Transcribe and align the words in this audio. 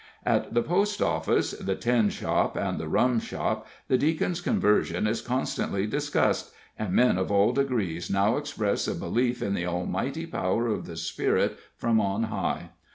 At 0.25 0.55
the 0.55 0.63
post 0.63 0.99
office, 0.99 1.51
the 1.51 1.75
tin 1.75 2.09
shop 2.09 2.55
and 2.57 2.79
the 2.79 2.87
rum 2.87 3.19
shop 3.19 3.67
the 3.87 3.99
Deacon's 3.99 4.41
conversion 4.41 5.05
is 5.05 5.21
constantly 5.21 5.85
discussed, 5.85 6.51
and 6.75 6.93
men 6.93 7.19
of 7.19 7.29
all 7.31 7.51
degrees 7.51 8.09
now 8.09 8.37
express 8.37 8.87
a 8.87 8.95
belief 8.95 9.43
in 9.43 9.53
the 9.53 9.67
mighty 9.87 10.25
power 10.25 10.65
of 10.69 10.87
the 10.87 10.97
Spirit 10.97 11.59
from 11.77 12.01
on 12.01 12.23
high. 12.23 12.71